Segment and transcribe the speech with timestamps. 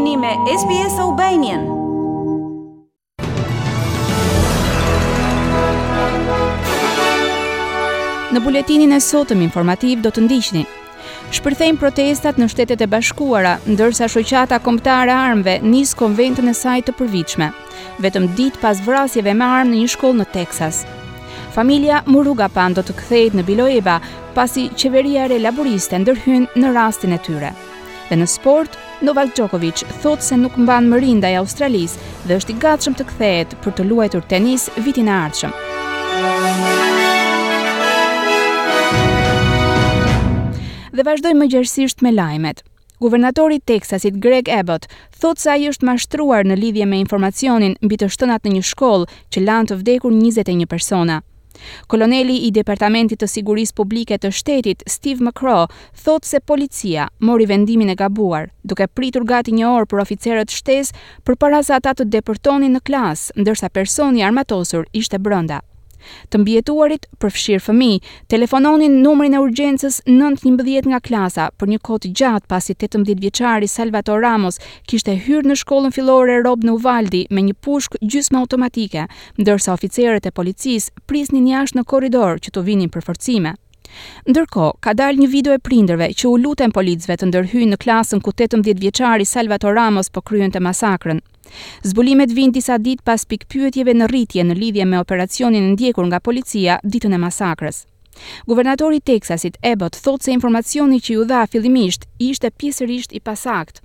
[0.00, 0.28] jeni me
[0.60, 1.62] SBS Albanian.
[8.32, 10.62] Në buletinin e sotëm informativ do të ndiqni.
[11.36, 16.96] Shpërthejnë protestat në shtetet e bashkuara, ndërsa shoqata kombëtare armëve nis konventën e saj të
[16.96, 17.50] përvitshme,
[18.00, 20.80] vetëm ditë pas vrasjeve me armë në një shkollë në Texas.
[21.52, 23.98] Familja Muruga Pan do të kthehet në Biloeba
[24.38, 27.50] pasi qeveria re laboriste ndërhyn në rastin e tyre.
[28.08, 31.94] Dhe në sport, Novak Djokovic thot se nuk mban më rinda i Australis
[32.28, 35.54] dhe është i gatshëm të kthehet për të luajtur tenis vitin e ardhshëm.
[40.92, 42.60] Dhe vazhdoj më gjërësisht me lajmet.
[43.00, 44.84] Guvernatori Texasit Greg Abbott
[45.16, 49.08] thot se ai është mashtruar në lidhje me informacionin mbi të shtënat në një shkollë
[49.32, 51.22] që lanë të vdekur 21 persona.
[51.90, 55.66] Koloneli i Departamentit të Sigurisë Publike të Shtetit, Steve McCraw,
[56.04, 60.96] thotë se policia mori vendimin e gabuar, duke pritur gati një orë për oficerët shtesë
[61.28, 65.60] përpara se ata të depërtonin në klas, ndërsa personi armatosur ishte brenda.
[66.32, 67.90] Të mbjetuarit përfshirë fëmi,
[68.32, 73.68] telefononin numrin e urgjensës 911 nga klasa për një kohë të gjatë pasi 18 vjeçari
[73.74, 79.06] Salvator Ramos kishte hyrë në shkollën fillore Rob Novaldi me një pushk gjysmë automatike,
[79.40, 83.56] ndërsa oficerët e policisë prisnin jashtë në korridor që të vinin për forcime.
[84.30, 88.22] Ndërko, ka dalë një video e prinderve që u lutën policve të ndërhyjnë në klasën
[88.22, 91.18] ku 18 vjeqari Salvator Ramos po kryen të masakrën.
[91.86, 96.78] Zbulimet vijnë disa ditë pas pikpyetjeve në rritje në lidhje me operacionin ndjekur nga policia
[96.84, 97.84] ditën e masakrës.
[98.50, 103.82] Guvernatori i Teksasit Abbott thotë se informacioni që ju dha fillimisht ishte pjesërisht i pasakt.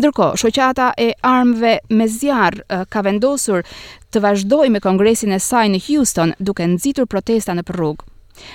[0.00, 3.66] Ndërkohë, shoqata e armëve me zjarr ka vendosur
[4.12, 8.06] të vazhdojë me kongresin e saj në Houston duke nxitur protesta në rrugë.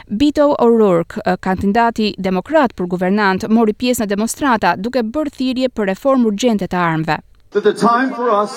[0.08, 6.28] Bito O'Rourke, kandidati demokrat për guvernant, mori pjesë në demonstrata duke bërë thirje për reformë
[6.32, 7.18] urgjente të armëve
[7.54, 8.52] that the time for us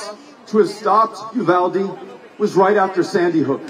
[0.48, 1.82] to have stopped Uvalde
[2.38, 3.60] was right after Sandy Hook.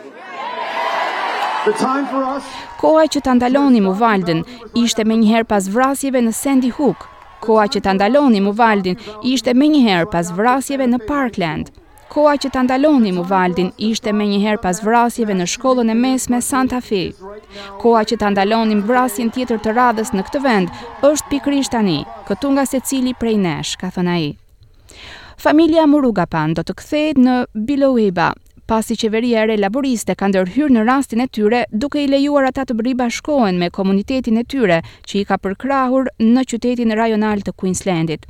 [1.68, 2.44] The time for us
[2.82, 4.42] Koha që ta ndalonim Uvaldin
[4.82, 7.06] ishte më njëherë pas vrasjeve në Sandy Hook.
[7.42, 9.00] Koha që ta ndalonim Uvaldin
[9.32, 11.72] ishte më njëherë pas vrasjeve në Parkland.
[12.12, 16.78] Koha që ta ndalonim Uvaldin ishte më njëherë pas vrasjeve në shkollën e mesme Santa
[16.80, 17.02] Fe.
[17.82, 20.70] Koha që ta ndalonim vrasjen tjetër të radhës në këtë vend
[21.10, 21.98] është pikërisht tani,
[22.30, 24.28] këtu nga secili prej nesh, ka thënë ai.
[25.36, 27.32] Familja Murugapan do të kthehet në
[27.68, 28.30] Biloeba,
[28.72, 32.64] pasi qeveria e re laboriste ka ndërhyrë në rastin e tyre duke i lejuar ata
[32.64, 37.52] të bëri bashkohen me komunitetin e tyre që i ka përkrahur në qytetin rajonal të
[37.52, 38.24] Queenslandit.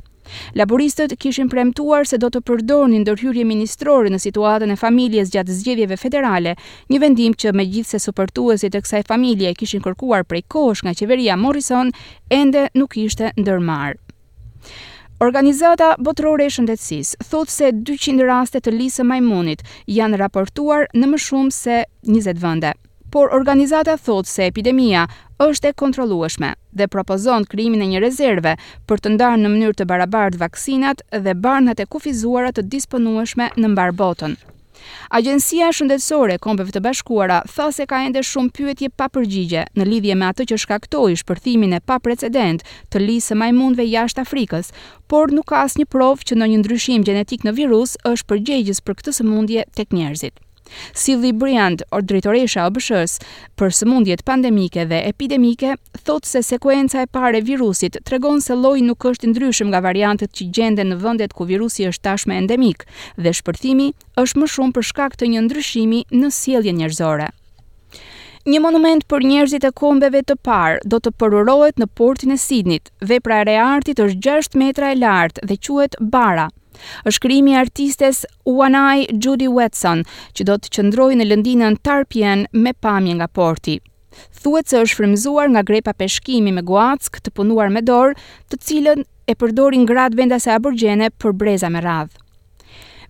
[0.59, 5.99] Laboristët kishin premtuar se do të përdornin ndërhyrje ministrore në situatën e familjes gjatë zgjedhjeve
[6.03, 6.57] federale,
[6.91, 11.95] një vendim që megjithse suportuesit e kësaj familje kishin kërkuar prej kohësh nga qeveria Morrison,
[12.41, 13.95] ende nuk ishte ndërmarë.
[15.19, 21.19] Organizata botërore e shëndetësisë thotë se 200 raste të lisë majmunit janë raportuar në më
[21.23, 22.75] shumë se 20 vende,
[23.09, 25.07] por organizata thotë se epidemia
[25.47, 26.51] është e kontrollueshme
[26.81, 28.53] dhe propozon krijimin e një rezerve
[28.91, 33.73] për të ndarë në mënyrë të barabartë vaksinat dhe barnat e kufizuara të disponueshme në
[33.73, 34.37] mbar botën.
[35.19, 39.87] Agjencia shëndetësore e Kombeve të Bashkuara tha se ka ende shumë pyetje pa përgjigje në
[39.91, 44.71] lidhje me atë që shkaktoi shpërthimin e paprecedent të lisë majmundve jashtë Afrikës,
[45.07, 49.17] por nuk ka asnjë provë që ndonjë ndryshim gjenetik në virus është përgjegjës për këtë
[49.21, 50.43] sëmundje tek njerëzit.
[50.93, 53.19] Sili Briand, or drejtoresha e BSH-s
[53.59, 55.73] për sëmundjet pandemike dhe epidemike,
[56.07, 59.83] thot se sekuenca e parë e virusit tregon se lloji nuk është i ndryshëm nga
[59.87, 62.85] variantet që gjenden në vendet ku virusi është tashmë endemik
[63.15, 63.91] dhe shpërthimi
[64.23, 67.29] është më shumë për shkak të një ndryshimi në sjelljen njerëzore.
[68.47, 72.87] Një monument për njerëzit e kombeve të parë do të përurohet në portin e Sidnit.
[73.03, 76.45] Vepra e reartit është 6 metra e lartë dhe quhet Bara–
[77.11, 80.03] është krimi artistes Uanai Judy Watson,
[80.35, 83.77] që do të qëndroj në lëndinën tarpjen me pamje nga porti.
[84.41, 88.15] Thuet se është frimzuar nga grepa peshkimi me guack të punuar me dorë
[88.49, 90.57] të cilën e përdorin grad vendas e
[91.19, 92.15] për breza me radhë.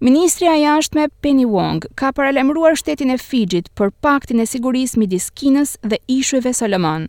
[0.02, 5.32] Ministria e jashtme Penny Wong ka paralajmëruar shtetin e Fijit për paktin e sigurisë midis
[5.34, 7.08] Kinës dhe ishujve Solomon.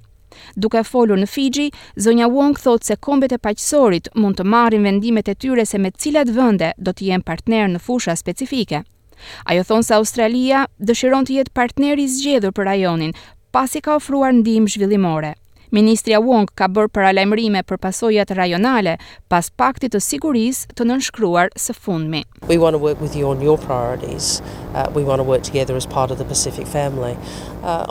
[0.59, 1.69] Duke folur në Fiji,
[2.05, 5.91] zonja Wong thot se kombet e paqësorit mund të marrin vendimet e tyre se me
[6.05, 8.83] cilat vende do të jenë partner në fusha specifike.
[9.51, 13.13] Ajo thonë se Australia dëshiron të jetë partneri zgjedhur për rajonin,
[13.57, 15.35] pasi ka ofruar ndihmë zhvillimore.
[15.69, 18.95] Ministria Wong ka bërë alajmërime për pasojat rajonale
[19.29, 22.23] pas paktit të sigurisë të nënshkruar së fundmi.
[22.49, 24.41] We want to work with you on your priorities.
[24.73, 27.17] Uh, we want to work together as part of the Pacific family.
[27.61, 27.85] Uh,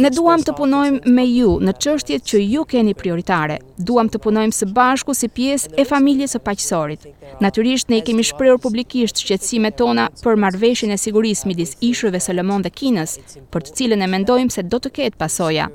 [0.00, 3.58] ne duam të punojmë me ju në çështjet që ju keni prioritare.
[3.76, 7.04] Duam të punojmë së bashku si pjesë e familjes së paqësorit.
[7.44, 12.64] Natyrisht ne i kemi shprehur publikisht shqetësimet tona për marrëveshjen e sigurisë midis ishujve Solomon
[12.64, 13.18] dhe Kinës,
[13.52, 15.68] për të cilën e mendojmë se do të ketë pasoja.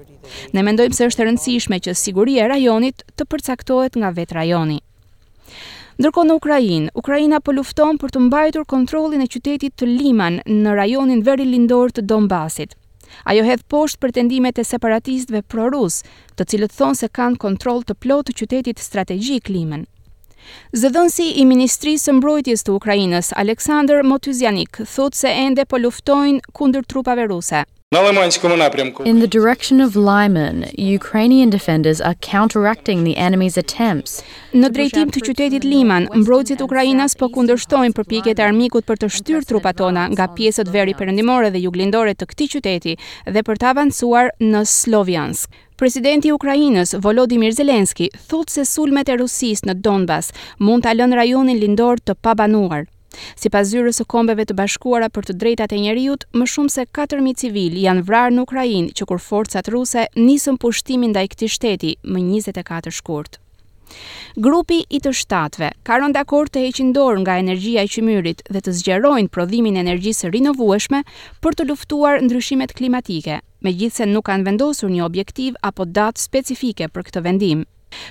[0.55, 4.79] Ne mendojmë se është të rëndësishme që sigurie e rajonit të përcaktohet nga vetë rajoni.
[5.99, 10.73] Ndërko në Ukrajin, Ukrajina po lufton për të mbajtur kontrolin e qytetit të Liman në
[10.79, 12.73] rajonin veri lindor të Donbasit.
[13.31, 16.01] Ajo hedh poshtë për tendimet e separatistve pro-rus,
[16.35, 19.85] të cilët thonë se kanë kontrol të plot të qytetit strategjik Liman.
[20.77, 26.83] Zëdhënësi i Ministrisë së Mbrojtjes të Ukrainës, Aleksandr Motuzjanik, thotë se ende po luftojnë kundër
[26.91, 27.63] trupave ruse.
[27.97, 34.13] In the direction of Lyman, Ukrainian defenders are counteracting the enemy's attempts.
[34.51, 39.47] Në drejtim të qytetit Liman, mbrojtësit Ukrainas po kundërshtojnë përpjekjet e armikut për të shtyrë
[39.53, 42.95] trupat tona nga pjesët veri perëndimore dhe juglindore të këtij qyteti
[43.37, 45.53] dhe për të avancuar në Sloviansk.
[45.79, 51.21] Presidenti i Ukrainës Volodymyr Zelensky thotë se sulmet e Rusisë në Donbas mund ta lënë
[51.23, 52.89] rajonin lindor të pabanuar.
[53.39, 56.85] Si pas zyrës e kombeve të bashkuara për të drejtat e njeriut, më shumë se
[56.97, 61.49] 4.000 civil janë vrarë në Ukrajin që kur forcat ruse nisën pushtimin da i këti
[61.55, 63.39] shteti më 24 shkurt.
[64.41, 68.61] Grupi i të shtatve ka rënë dakord të heqin dorë nga energjia e qymyrit dhe
[68.65, 71.03] të zgjerojnë prodhimin e energjisë rinovueshme
[71.45, 76.89] për të luftuar ndryshimet klimatike, me gjithse nuk kanë vendosur një objektiv apo datë specifike
[76.89, 77.67] për këtë vendimë.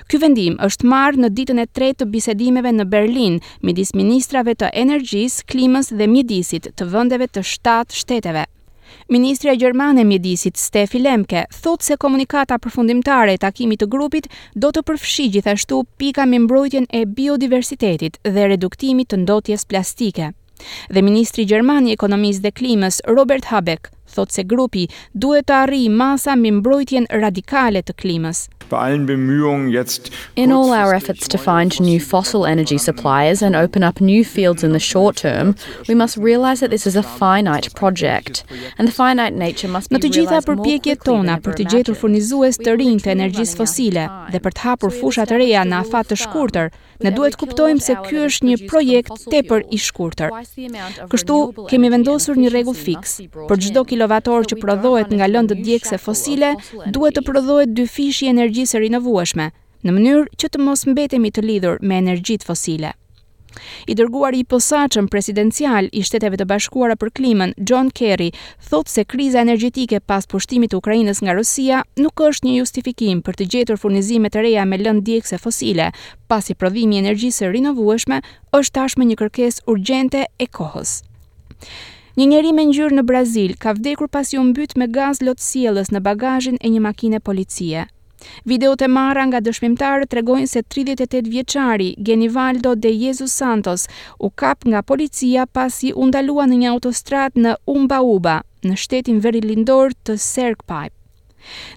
[0.07, 4.69] Ky vendim është marrë në ditën e tretë të bisedimeve në Berlin, midis ministrave të
[4.83, 8.45] energjis, klimës dhe midisit të vëndeve të shtatë shteteve.
[9.11, 14.81] Ministrja Gjermane Mjedisit, Stefi Lemke, thot se komunikata përfundimtare e takimit të grupit do të
[14.87, 20.31] përfshi gjithashtu pika me mbrojtjen e biodiversitetit dhe reduktimit të ndotjes plastike.
[20.93, 26.35] Dhe Ministri Gjermani Ekonomis dhe Klimës, Robert Habeck thot se grupi duhet të arrijë masa
[26.39, 28.45] mbi mbrojtjen radikale të klimës.
[28.65, 34.63] In all our efforts to find new fossil energy suppliers and open up new fields
[34.63, 35.53] in the short term,
[35.87, 38.41] we must realize that this is a finite project
[38.79, 42.57] and the finite nature must be Në të gjitha përpjekjet tona për të gjetur furnizues
[42.57, 46.17] të rinj të energjisë fosile dhe për të hapur fusha të reja në afat të
[46.25, 46.73] shkurtër,
[47.03, 50.31] Ne duhet kuptojmë se ky është një projekt tepër i shkurtër.
[51.11, 51.39] Kështu
[51.71, 53.17] kemi vendosur një rregull fiks.
[53.49, 56.53] Për çdo kilovator që prodhohet nga lëndët djegëse fosile,
[56.95, 59.49] duhet të prodhohet dy fishi energjisë rinovueshme,
[59.85, 62.95] në mënyrë që të mos mbetemi të lidhur me energjitë fosile.
[63.89, 68.31] I dërguari i posaçëm presidencial i Shteteve të Bashkuara për Klimën, John Kerry,
[68.69, 73.39] thotë se kriza energjetike pas pushtimit të Ukrainës nga Rusia nuk është një justifikim për
[73.41, 75.89] të gjetur furnizime të reja me lëndë djegëse fosile,
[76.27, 78.21] pasi prodhimi i energjisë rinovueshme
[78.59, 80.99] është tashmë një kërkesë urgjente e kohës.
[82.19, 85.99] Një njeri me ngjyrë në Brazil ka vdekur pasi u mbyt me gaz lotësielës në
[86.05, 87.83] bagazhin e një makine policie.
[88.45, 93.87] Videot e marra nga të tregojnë se 38 vjeçari Genivaldo de Jesus Santos
[94.19, 99.91] u kap nga policia pasi u ndalua në një autostrat në Uba, në shtetin lindor
[100.03, 100.93] të Sergpipe.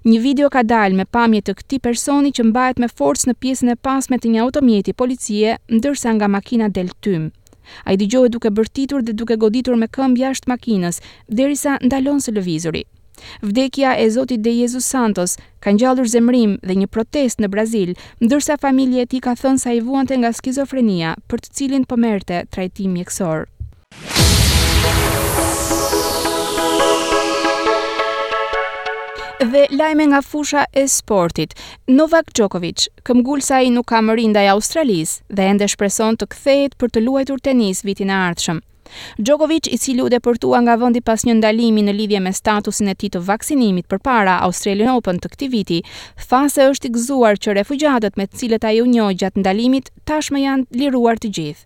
[0.04, 3.68] Një video ka dalë me pamje të këti personi që mbajt me forcë në pjesën
[3.72, 7.30] e pasme të një automjeti policie, ndërsa nga makina del tym.
[7.84, 12.32] A i digjohet duke bërtitur dhe duke goditur me këmbja jashtë makinës, derisa ndalon së
[12.38, 12.86] lëvizuri.
[13.42, 18.58] Vdekja e Zotit de Jezus Santos ka ngjallur zemrim dhe një protest në Brazil, ndërsa
[18.60, 22.44] familje e tij ka thënë se ai vuante nga skizofrenia, për të cilin po merrte
[22.54, 23.46] trajtim mjekësor.
[29.38, 31.52] Dhe lajme nga fusha e sportit,
[31.86, 32.88] Novak Djokovic,
[33.40, 37.38] sa i nuk ka mërinda i Australis dhe ende shpreson të kthejt për të luajtur
[37.38, 38.58] tenis vitin e ardhshëm.
[39.18, 42.94] Djokovic, i cili u deportua nga vendi pas një ndalimi në lidhje me statusin e
[42.94, 45.78] tij të vaksinimit përpara Australian Open të këtij viti,
[46.28, 49.90] tha se është i gëzuar që refugjatët me të cilët ai u njoh gjatë ndalimit
[50.08, 51.64] tashmë janë liruar të gjithë.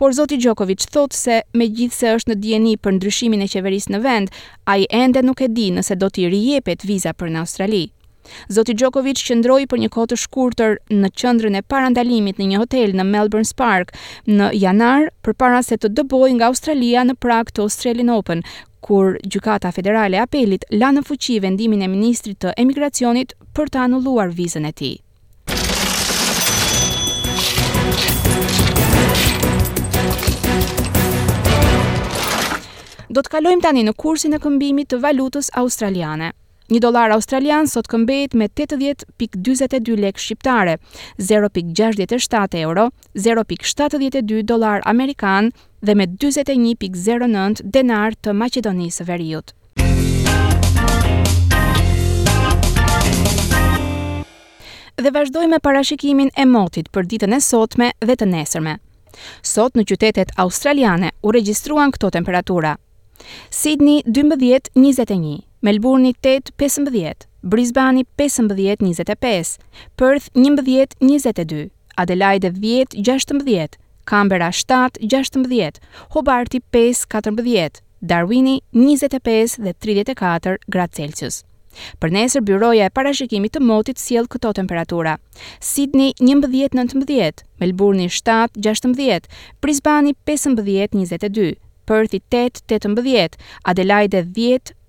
[0.00, 3.92] Por zoti Djokovic thot se me gjithë se është në djeni për ndryshimin e qeverisë
[3.94, 4.32] në vend,
[4.64, 7.88] a i ende nuk e di nëse do t'i rijepet viza për në Australië.
[8.52, 12.94] Zoti Djokovic qëndroi për një kohë të shkurtër në qendrën e parandalimit në një hotel
[12.98, 13.94] në Melbourne Park
[14.28, 18.44] në janar përpara se të dëboj nga Australia në prak të Australian Open,
[18.84, 23.84] kur gjykata federale e apelit la në fuqi vendimin e ministrit të emigracionit për të
[23.88, 24.96] anulluar vizën e tij.
[33.08, 36.32] Do të kalojmë tani në kursin e këmbimit të valutës australiane.
[36.70, 40.74] 1 dollar australian sot këmbehet me 80.42 lekë shqiptare,
[41.24, 42.84] 0.67 euro,
[43.24, 45.48] 0.72 dollar amerikan
[45.80, 49.54] dhe me 41.09 denar të Maqedonisë së Veriut.
[54.98, 58.72] dhe vazhdojmë parashikimin e motit për ditën e sotme dhe të nesërme.
[59.46, 62.72] Sot në qytetet australiane u regjistruan këto temperatura.
[63.54, 69.56] Sydney 12-21, Melbourne 8 15, Brisbane 15 25,
[69.96, 73.68] Perth 11 22, Adelaide 10 16,
[74.06, 75.80] Canberra 7 16,
[76.12, 81.42] Hobart 5 14, Darwin 25 dhe 34 gradë Celsius.
[81.98, 85.16] Për nesër byroja e parashikimit të motit sjell këto temperatura.
[85.60, 89.26] Sydney 11 19, Melbourne 7 16,
[89.60, 94.22] Brisbane 15 22, Perth 8 18, Adelaide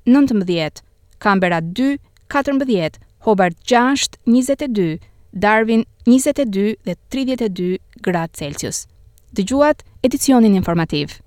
[0.09, 0.81] 19,
[1.19, 1.97] Kambera 2,
[2.29, 4.97] 14, Hobart 6, 22,
[5.41, 8.87] Darwin 22 dhe 32 gradë Celsius.
[9.35, 11.19] Dëgjuat edicionin informativ.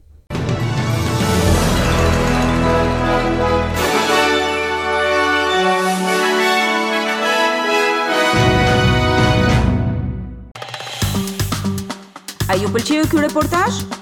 [12.53, 14.01] A ju pëlqeu ky reportazh?